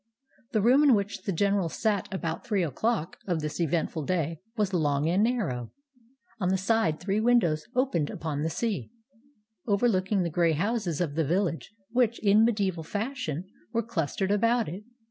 The 0.51 0.63
room 0.63 0.81
in 0.81 0.95
which 0.95 1.25
the 1.25 1.31
general 1.31 1.69
sat 1.69 2.11
about 2.11 2.43
three 2.43 2.63
o'clock 2.63 3.19
of 3.27 3.39
this 3.41 3.61
eventful 3.61 4.05
day 4.05 4.41
was 4.57 4.73
long 4.73 5.07
and 5.07 5.23
narrow. 5.23 5.71
On 6.39 6.49
the 6.49 6.57
side 6.57 6.99
three 6.99 7.19
windows 7.21 7.67
opened 7.75 8.09
upon 8.09 8.41
the 8.41 8.49
sea, 8.49 8.89
overlooking 9.67 10.23
the 10.23 10.31
gray 10.31 10.53
houses 10.53 11.01
of 11.01 11.13
the 11.13 11.23
village 11.23 11.71
which, 11.91 12.17
in 12.17 12.43
mediaeval 12.45 12.81
fashion, 12.81 13.43
were 13.73 13.83
clustered 13.83 14.31
about 14.31 14.67
it. 14.67 14.85